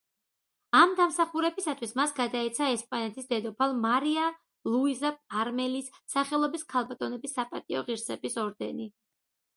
ამ 0.77 0.93
დამსახურებისათვის 0.99 1.93
მას 1.99 2.13
გადაეცა 2.19 2.69
ესპანეთის 2.77 3.29
დედოფალ 3.33 3.77
მარია 3.83 4.25
ლუიზა 4.75 5.11
პარმელის 5.35 5.93
სახელობის 6.15 6.67
ქალბატონების 6.75 7.39
საპატიო 7.41 7.89
ღირსების 7.91 8.41
ორდენი. 8.47 8.91